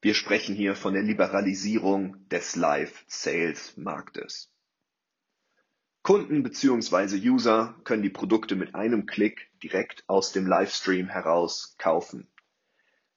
Wir 0.00 0.14
sprechen 0.14 0.54
hier 0.54 0.76
von 0.76 0.94
der 0.94 1.02
Liberalisierung 1.02 2.28
des 2.28 2.54
Live-Sales-Marktes. 2.54 4.52
Kunden 6.02 6.44
bzw. 6.44 7.16
User 7.28 7.74
können 7.82 8.04
die 8.04 8.08
Produkte 8.08 8.54
mit 8.54 8.76
einem 8.76 9.06
Klick 9.06 9.50
direkt 9.64 10.04
aus 10.08 10.30
dem 10.30 10.46
Livestream 10.46 11.08
heraus 11.08 11.74
kaufen, 11.78 12.28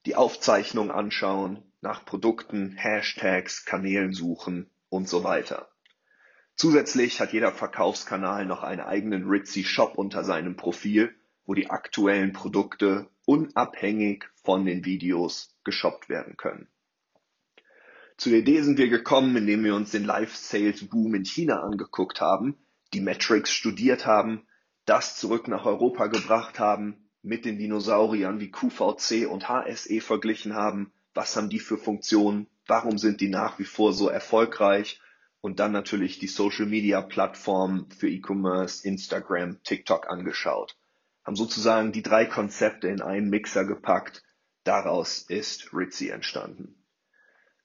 die 0.07 0.15
Aufzeichnung 0.15 0.89
anschauen, 0.89 1.61
nach 1.79 2.05
Produkten, 2.05 2.71
Hashtags, 2.75 3.65
Kanälen 3.65 4.13
suchen 4.13 4.67
und 4.89 5.07
so 5.07 5.23
weiter. 5.23 5.69
Zusätzlich 6.55 7.21
hat 7.21 7.33
jeder 7.33 7.51
Verkaufskanal 7.51 8.47
noch 8.47 8.63
einen 8.63 8.81
eigenen 8.81 9.29
Ritzy 9.29 9.63
Shop 9.63 9.95
unter 9.99 10.23
seinem 10.23 10.55
Profil, 10.55 11.15
wo 11.45 11.53
die 11.53 11.69
aktuellen 11.69 12.33
Produkte 12.33 13.09
unabhängig 13.25 14.25
von 14.43 14.65
den 14.65 14.85
Videos 14.85 15.55
geshoppt 15.63 16.09
werden 16.09 16.37
können. 16.37 16.67
Zu 18.17 18.29
der 18.29 18.39
Idee 18.39 18.61
sind 18.61 18.77
wir 18.77 18.89
gekommen, 18.89 19.35
indem 19.35 19.63
wir 19.63 19.75
uns 19.75 19.91
den 19.91 20.05
Live-Sales-Boom 20.05 21.15
in 21.15 21.25
China 21.25 21.61
angeguckt 21.61 22.21
haben, 22.21 22.57
die 22.93 23.01
Metrics 23.01 23.51
studiert 23.51 24.05
haben, 24.05 24.45
das 24.85 25.17
zurück 25.17 25.47
nach 25.47 25.65
Europa 25.65 26.07
gebracht 26.07 26.59
haben, 26.59 27.09
mit 27.23 27.45
den 27.45 27.57
Dinosauriern 27.57 28.39
wie 28.39 28.51
QVC 28.51 29.27
und 29.27 29.47
HSE 29.47 30.01
verglichen 30.01 30.53
haben, 30.53 30.91
was 31.13 31.35
haben 31.35 31.49
die 31.49 31.59
für 31.59 31.77
Funktionen, 31.77 32.47
warum 32.67 32.97
sind 32.97 33.21
die 33.21 33.29
nach 33.29 33.59
wie 33.59 33.65
vor 33.65 33.93
so 33.93 34.07
erfolgreich 34.07 34.99
und 35.39 35.59
dann 35.59 35.71
natürlich 35.71 36.19
die 36.19 36.27
Social-Media-Plattformen 36.27 37.89
für 37.91 38.09
E-Commerce, 38.09 38.87
Instagram, 38.87 39.61
TikTok 39.63 40.09
angeschaut. 40.09 40.77
Haben 41.23 41.35
sozusagen 41.35 41.91
die 41.91 42.01
drei 42.01 42.25
Konzepte 42.25 42.87
in 42.87 43.01
einen 43.01 43.29
Mixer 43.29 43.65
gepackt, 43.65 44.23
daraus 44.63 45.19
ist 45.21 45.73
Ritzy 45.73 46.09
entstanden. 46.09 46.83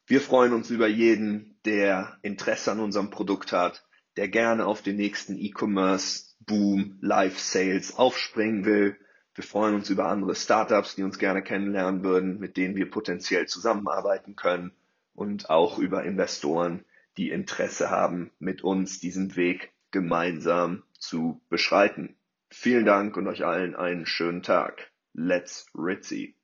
Wir 0.06 0.20
freuen 0.20 0.52
uns 0.52 0.70
über 0.70 0.86
jeden, 0.86 1.58
der 1.64 2.18
Interesse 2.22 2.70
an 2.70 2.80
unserem 2.80 3.10
Produkt 3.10 3.52
hat, 3.52 3.84
der 4.16 4.28
gerne 4.28 4.66
auf 4.66 4.82
den 4.82 4.96
nächsten 4.96 5.36
E-Commerce 5.36 6.36
Boom, 6.40 6.98
Live 7.00 7.38
Sales 7.38 7.96
aufspringen 7.96 8.64
will. 8.64 8.96
Wir 9.34 9.44
freuen 9.44 9.74
uns 9.74 9.90
über 9.90 10.06
andere 10.06 10.34
Startups, 10.34 10.94
die 10.94 11.02
uns 11.02 11.18
gerne 11.18 11.42
kennenlernen 11.42 12.04
würden, 12.04 12.38
mit 12.38 12.56
denen 12.56 12.76
wir 12.76 12.88
potenziell 12.88 13.46
zusammenarbeiten 13.46 14.36
können 14.36 14.72
und 15.12 15.50
auch 15.50 15.78
über 15.78 16.04
Investoren, 16.04 16.84
die 17.16 17.30
Interesse 17.30 17.90
haben, 17.90 18.30
mit 18.38 18.62
uns 18.62 19.00
diesen 19.00 19.34
Weg 19.36 19.72
gemeinsam 19.90 20.84
zu 20.98 21.42
beschreiten. 21.48 22.16
Vielen 22.50 22.86
Dank 22.86 23.16
und 23.16 23.26
euch 23.26 23.44
allen 23.44 23.74
einen 23.74 24.06
schönen 24.06 24.42
Tag. 24.42 24.90
Let's 25.14 25.66
Ritzy. 25.74 26.36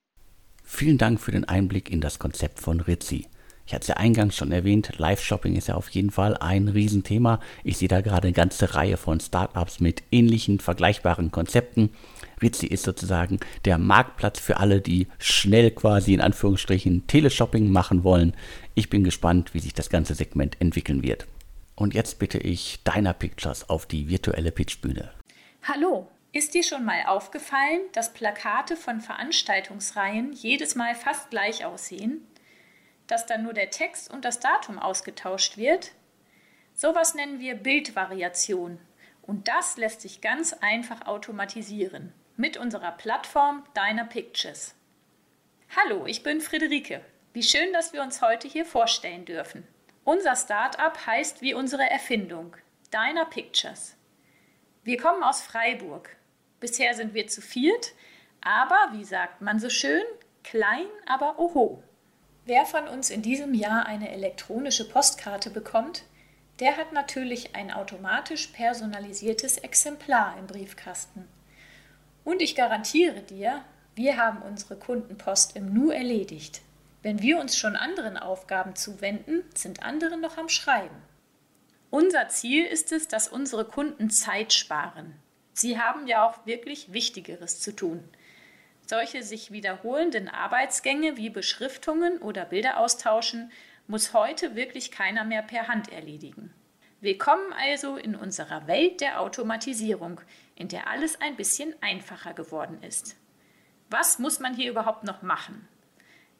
Vielen 0.64 0.98
Dank 0.98 1.20
für 1.20 1.30
den 1.30 1.44
Einblick 1.44 1.90
in 1.90 2.00
das 2.00 2.18
Konzept 2.18 2.60
von 2.60 2.80
Ritzy. 2.80 3.26
Ich 3.66 3.72
hatte 3.72 3.82
es 3.82 3.88
ja 3.88 3.96
eingangs 3.96 4.36
schon 4.36 4.50
erwähnt, 4.50 4.98
Live-Shopping 4.98 5.54
ist 5.54 5.68
ja 5.68 5.76
auf 5.76 5.88
jeden 5.90 6.10
Fall 6.10 6.36
ein 6.36 6.68
Riesenthema. 6.68 7.38
Ich 7.62 7.78
sehe 7.78 7.88
da 7.88 8.00
gerade 8.00 8.26
eine 8.26 8.34
ganze 8.34 8.74
Reihe 8.74 8.96
von 8.96 9.20
Startups 9.20 9.78
mit 9.78 10.02
ähnlichen, 10.10 10.58
vergleichbaren 10.58 11.30
Konzepten. 11.30 11.90
Ritzy 12.42 12.66
ist 12.66 12.82
sozusagen 12.82 13.38
der 13.64 13.78
Marktplatz 13.78 14.40
für 14.40 14.56
alle, 14.56 14.80
die 14.80 15.06
schnell 15.18 15.70
quasi 15.70 16.12
in 16.12 16.20
Anführungsstrichen 16.20 17.06
Teleshopping 17.06 17.70
machen 17.70 18.02
wollen. 18.02 18.34
Ich 18.74 18.90
bin 18.90 19.04
gespannt, 19.04 19.54
wie 19.54 19.60
sich 19.60 19.74
das 19.74 19.90
ganze 19.90 20.14
Segment 20.14 20.60
entwickeln 20.60 21.04
wird. 21.04 21.28
Und 21.76 21.94
jetzt 21.94 22.18
bitte 22.18 22.38
ich 22.38 22.80
Deiner 22.82 23.12
Pictures 23.12 23.70
auf 23.70 23.86
die 23.86 24.08
virtuelle 24.08 24.50
Pitchbühne. 24.50 25.12
Hallo, 25.62 26.08
ist 26.32 26.54
dir 26.54 26.62
schon 26.62 26.84
mal 26.84 27.04
aufgefallen, 27.06 27.82
dass 27.92 28.12
Plakate 28.12 28.76
von 28.76 29.00
Veranstaltungsreihen 29.00 30.32
jedes 30.32 30.74
Mal 30.74 30.94
fast 30.94 31.30
gleich 31.30 31.64
aussehen? 31.64 32.26
dass 33.12 33.26
dann 33.26 33.42
nur 33.42 33.52
der 33.52 33.68
Text 33.68 34.10
und 34.10 34.24
das 34.24 34.40
Datum 34.40 34.78
ausgetauscht 34.78 35.58
wird? 35.58 35.92
Sowas 36.74 37.14
nennen 37.14 37.40
wir 37.40 37.54
Bildvariation. 37.54 38.78
Und 39.20 39.48
das 39.48 39.76
lässt 39.76 40.00
sich 40.00 40.22
ganz 40.22 40.54
einfach 40.54 41.06
automatisieren 41.06 42.14
mit 42.36 42.56
unserer 42.56 42.92
Plattform 42.92 43.64
Deiner 43.74 44.06
Pictures. 44.06 44.74
Hallo, 45.76 46.06
ich 46.06 46.22
bin 46.22 46.40
Friederike. 46.40 47.02
Wie 47.34 47.42
schön, 47.42 47.72
dass 47.74 47.92
wir 47.92 48.02
uns 48.02 48.22
heute 48.22 48.48
hier 48.48 48.64
vorstellen 48.64 49.26
dürfen. 49.26 49.68
Unser 50.04 50.34
Startup 50.34 51.06
heißt 51.06 51.42
wie 51.42 51.52
unsere 51.52 51.88
Erfindung 51.88 52.56
Deiner 52.90 53.26
Pictures. 53.26 53.96
Wir 54.84 54.96
kommen 54.96 55.22
aus 55.22 55.40
Freiburg. 55.40 56.16
Bisher 56.58 56.94
sind 56.94 57.14
wir 57.14 57.28
zu 57.28 57.40
viert, 57.40 57.92
aber 58.40 58.88
wie 58.92 59.04
sagt 59.04 59.40
man 59.40 59.60
so 59.60 59.70
schön, 59.70 60.02
klein, 60.42 60.86
aber 61.06 61.38
oho. 61.38 61.84
Wer 62.46 62.66
von 62.66 62.88
uns 62.88 63.08
in 63.08 63.22
diesem 63.22 63.54
Jahr 63.54 63.86
eine 63.86 64.10
elektronische 64.10 64.88
Postkarte 64.88 65.50
bekommt, 65.50 66.02
der 66.58 66.76
hat 66.76 66.92
natürlich 66.92 67.54
ein 67.54 67.70
automatisch 67.70 68.48
personalisiertes 68.48 69.58
Exemplar 69.58 70.36
im 70.36 70.48
Briefkasten. 70.48 71.28
Und 72.24 72.42
ich 72.42 72.56
garantiere 72.56 73.20
dir, 73.20 73.64
wir 73.94 74.16
haben 74.16 74.42
unsere 74.42 74.74
Kundenpost 74.74 75.54
im 75.54 75.72
Nu 75.72 75.90
erledigt. 75.90 76.60
Wenn 77.02 77.22
wir 77.22 77.38
uns 77.38 77.56
schon 77.56 77.76
anderen 77.76 78.16
Aufgaben 78.16 78.74
zuwenden, 78.74 79.44
sind 79.54 79.84
andere 79.84 80.16
noch 80.16 80.38
am 80.38 80.48
Schreiben. 80.48 81.11
Unser 81.92 82.28
Ziel 82.28 82.64
ist 82.64 82.90
es, 82.90 83.06
dass 83.06 83.28
unsere 83.28 83.66
Kunden 83.66 84.08
Zeit 84.08 84.54
sparen. 84.54 85.14
Sie 85.52 85.78
haben 85.78 86.06
ja 86.06 86.26
auch 86.26 86.46
wirklich 86.46 86.94
Wichtigeres 86.94 87.60
zu 87.60 87.76
tun. 87.76 88.02
Solche 88.86 89.22
sich 89.22 89.50
wiederholenden 89.50 90.30
Arbeitsgänge 90.30 91.18
wie 91.18 91.28
Beschriftungen 91.28 92.16
oder 92.16 92.46
Bilder 92.46 92.78
austauschen 92.78 93.52
muss 93.88 94.14
heute 94.14 94.56
wirklich 94.56 94.90
keiner 94.90 95.24
mehr 95.24 95.42
per 95.42 95.68
Hand 95.68 95.92
erledigen. 95.92 96.54
Willkommen 97.02 97.52
also 97.52 97.96
in 97.96 98.16
unserer 98.16 98.66
Welt 98.66 99.02
der 99.02 99.20
Automatisierung, 99.20 100.22
in 100.54 100.68
der 100.68 100.88
alles 100.88 101.20
ein 101.20 101.36
bisschen 101.36 101.74
einfacher 101.82 102.32
geworden 102.32 102.82
ist. 102.82 103.16
Was 103.90 104.18
muss 104.18 104.40
man 104.40 104.56
hier 104.56 104.70
überhaupt 104.70 105.04
noch 105.04 105.20
machen? 105.20 105.68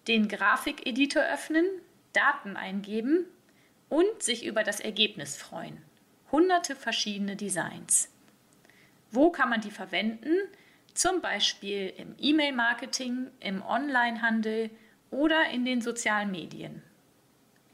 Den 0.08 0.28
Grafikeditor 0.28 1.24
öffnen, 1.24 1.66
Daten 2.14 2.56
eingeben 2.56 3.26
und 3.92 4.22
sich 4.22 4.46
über 4.46 4.62
das 4.62 4.80
Ergebnis 4.80 5.36
freuen. 5.36 5.82
Hunderte 6.30 6.74
verschiedene 6.74 7.36
Designs. 7.36 8.08
Wo 9.10 9.30
kann 9.30 9.50
man 9.50 9.60
die 9.60 9.70
verwenden? 9.70 10.38
zum 10.94 11.20
Beispiel 11.20 11.92
im 11.96 12.14
E-Mail-Marketing, 12.18 13.30
im 13.40 13.62
Onlinehandel 13.62 14.70
oder 15.10 15.50
in 15.50 15.64
den 15.64 15.80
sozialen 15.80 16.30
Medien. 16.30 16.82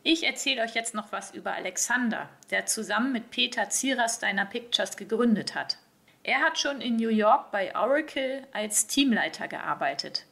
Ich 0.02 0.24
erzähle 0.24 0.62
euch 0.62 0.74
jetzt 0.74 0.94
noch 0.94 1.12
was 1.12 1.32
über 1.32 1.52
Alexander, 1.52 2.28
der 2.50 2.66
zusammen 2.66 3.12
mit 3.12 3.30
Peter 3.30 3.68
Zierersteiner 3.68 4.46
Pictures 4.46 4.96
gegründet 4.96 5.54
hat. 5.54 5.78
Er 6.22 6.40
hat 6.40 6.58
schon 6.58 6.80
in 6.80 6.96
New 6.96 7.08
York 7.08 7.50
bei 7.50 7.74
Oracle 7.74 8.46
als 8.52 8.86
Teamleiter 8.86 9.48
gearbeitet. 9.48 10.24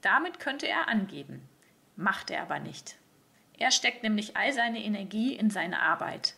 Damit 0.00 0.40
könnte 0.40 0.66
er 0.66 0.88
angeben, 0.88 1.48
macht 1.96 2.30
er 2.30 2.42
aber 2.42 2.58
nicht. 2.58 2.97
Er 3.58 3.70
steckt 3.70 4.02
nämlich 4.02 4.36
all 4.36 4.52
seine 4.52 4.82
Energie 4.82 5.34
in 5.34 5.50
seine 5.50 5.80
Arbeit. 5.82 6.34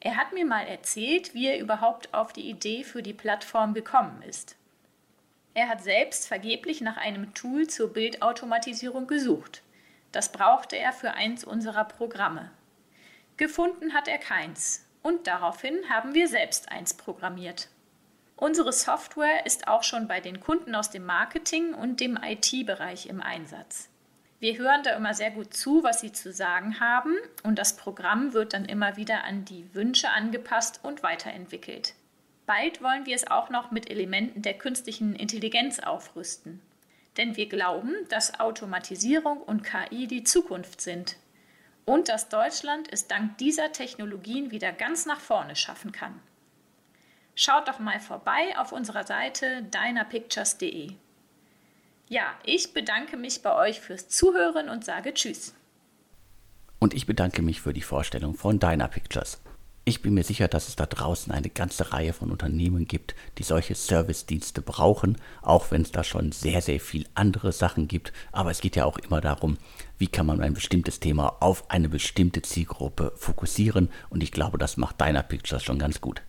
Er 0.00 0.16
hat 0.16 0.32
mir 0.32 0.44
mal 0.44 0.66
erzählt, 0.66 1.34
wie 1.34 1.46
er 1.46 1.58
überhaupt 1.58 2.12
auf 2.12 2.32
die 2.32 2.48
Idee 2.48 2.84
für 2.84 3.02
die 3.02 3.14
Plattform 3.14 3.74
gekommen 3.74 4.22
ist. 4.22 4.56
Er 5.54 5.68
hat 5.68 5.82
selbst 5.82 6.28
vergeblich 6.28 6.82
nach 6.82 6.98
einem 6.98 7.32
Tool 7.32 7.66
zur 7.66 7.92
Bildautomatisierung 7.92 9.06
gesucht. 9.06 9.62
Das 10.12 10.30
brauchte 10.30 10.76
er 10.76 10.92
für 10.92 11.12
eins 11.12 11.44
unserer 11.44 11.84
Programme. 11.84 12.50
Gefunden 13.38 13.94
hat 13.94 14.06
er 14.06 14.18
keins 14.18 14.86
und 15.02 15.26
daraufhin 15.26 15.88
haben 15.88 16.12
wir 16.12 16.28
selbst 16.28 16.70
eins 16.70 16.94
programmiert. 16.94 17.68
Unsere 18.36 18.72
Software 18.72 19.46
ist 19.46 19.66
auch 19.66 19.82
schon 19.82 20.08
bei 20.08 20.20
den 20.20 20.40
Kunden 20.40 20.74
aus 20.74 20.90
dem 20.90 21.06
Marketing 21.06 21.72
und 21.72 22.00
dem 22.00 22.18
IT-Bereich 22.22 23.06
im 23.06 23.22
Einsatz. 23.22 23.88
Wir 24.38 24.58
hören 24.58 24.82
da 24.82 24.94
immer 24.94 25.14
sehr 25.14 25.30
gut 25.30 25.54
zu, 25.54 25.82
was 25.82 26.00
sie 26.00 26.12
zu 26.12 26.30
sagen 26.32 26.78
haben 26.78 27.14
und 27.42 27.58
das 27.58 27.76
Programm 27.76 28.34
wird 28.34 28.52
dann 28.52 28.66
immer 28.66 28.96
wieder 28.96 29.24
an 29.24 29.46
die 29.46 29.74
Wünsche 29.74 30.10
angepasst 30.10 30.80
und 30.82 31.02
weiterentwickelt. 31.02 31.94
Bald 32.44 32.82
wollen 32.82 33.06
wir 33.06 33.16
es 33.16 33.26
auch 33.26 33.50
noch 33.50 33.70
mit 33.70 33.90
Elementen 33.90 34.42
der 34.42 34.54
künstlichen 34.54 35.16
Intelligenz 35.16 35.80
aufrüsten. 35.80 36.60
Denn 37.16 37.36
wir 37.36 37.48
glauben, 37.48 37.94
dass 38.10 38.38
Automatisierung 38.38 39.40
und 39.40 39.64
KI 39.64 40.06
die 40.06 40.22
Zukunft 40.22 40.80
sind. 40.80 41.16
Und 41.86 42.08
dass 42.08 42.28
Deutschland 42.28 42.92
es 42.92 43.08
dank 43.08 43.38
dieser 43.38 43.72
Technologien 43.72 44.50
wieder 44.50 44.72
ganz 44.72 45.06
nach 45.06 45.20
vorne 45.20 45.56
schaffen 45.56 45.92
kann. 45.92 46.20
Schaut 47.34 47.68
doch 47.68 47.78
mal 47.78 48.00
vorbei 48.00 48.56
auf 48.58 48.72
unserer 48.72 49.04
Seite 49.04 49.62
deinerpictures.de. 49.62 50.92
Ja, 52.08 52.34
ich 52.44 52.72
bedanke 52.72 53.16
mich 53.16 53.42
bei 53.42 53.52
euch 53.56 53.80
fürs 53.80 54.08
Zuhören 54.08 54.68
und 54.68 54.84
sage 54.84 55.12
Tschüss. 55.12 55.54
Und 56.78 56.94
ich 56.94 57.06
bedanke 57.06 57.42
mich 57.42 57.60
für 57.60 57.72
die 57.72 57.82
Vorstellung 57.82 58.34
von 58.34 58.60
Dyna 58.60 58.86
Pictures. 58.86 59.40
Ich 59.84 60.02
bin 60.02 60.14
mir 60.14 60.22
sicher, 60.22 60.46
dass 60.46 60.68
es 60.68 60.76
da 60.76 60.86
draußen 60.86 61.32
eine 61.32 61.48
ganze 61.48 61.92
Reihe 61.92 62.12
von 62.12 62.30
Unternehmen 62.30 62.86
gibt, 62.86 63.16
die 63.38 63.42
solche 63.42 63.74
Service-Dienste 63.74 64.62
brauchen, 64.62 65.16
auch 65.42 65.72
wenn 65.72 65.82
es 65.82 65.90
da 65.90 66.04
schon 66.04 66.30
sehr, 66.30 66.60
sehr 66.60 66.78
viel 66.78 67.06
andere 67.14 67.50
Sachen 67.50 67.88
gibt. 67.88 68.12
Aber 68.30 68.52
es 68.52 68.60
geht 68.60 68.76
ja 68.76 68.84
auch 68.84 68.98
immer 68.98 69.20
darum, 69.20 69.58
wie 69.98 70.08
kann 70.08 70.26
man 70.26 70.40
ein 70.40 70.54
bestimmtes 70.54 71.00
Thema 71.00 71.36
auf 71.40 71.70
eine 71.70 71.88
bestimmte 71.88 72.42
Zielgruppe 72.42 73.14
fokussieren. 73.16 73.90
Und 74.10 74.22
ich 74.22 74.30
glaube, 74.30 74.58
das 74.58 74.76
macht 74.76 75.00
deiner 75.00 75.24
Pictures 75.24 75.64
schon 75.64 75.80
ganz 75.80 76.00
gut. 76.00 76.22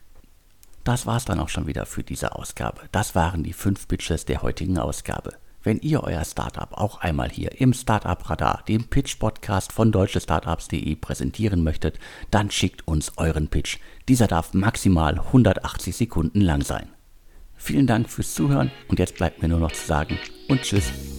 Das 0.83 1.05
war's 1.05 1.25
dann 1.25 1.39
auch 1.39 1.49
schon 1.49 1.67
wieder 1.67 1.85
für 1.85 2.03
diese 2.03 2.35
Ausgabe. 2.35 2.81
Das 2.91 3.13
waren 3.13 3.43
die 3.43 3.53
fünf 3.53 3.87
Pitches 3.87 4.25
der 4.25 4.41
heutigen 4.41 4.79
Ausgabe. 4.79 5.33
Wenn 5.67 5.81
ihr 5.81 6.01
euer 6.01 6.23
Startup 6.23 6.69
auch 6.71 7.01
einmal 7.01 7.29
hier 7.29 7.59
im 7.59 7.73
Startup 7.73 8.29
Radar, 8.29 8.63
dem 8.69 8.85
Pitch-Podcast 8.85 9.73
von 9.73 9.91
deutschestartups.de 9.91 10.95
präsentieren 10.95 11.61
möchtet, 11.61 11.99
dann 12.31 12.49
schickt 12.51 12.87
uns 12.87 13.17
euren 13.17 13.49
Pitch. 13.49 13.77
Dieser 14.07 14.27
darf 14.27 14.53
maximal 14.53 15.19
180 15.19 15.93
Sekunden 15.93 16.39
lang 16.39 16.61
sein. 16.61 16.87
Vielen 17.57 17.85
Dank 17.85 18.09
fürs 18.09 18.33
Zuhören 18.33 18.71
und 18.87 18.97
jetzt 18.97 19.15
bleibt 19.15 19.41
mir 19.41 19.49
nur 19.49 19.59
noch 19.59 19.73
zu 19.73 19.85
sagen 19.85 20.17
und 20.47 20.61
tschüss. 20.61 21.16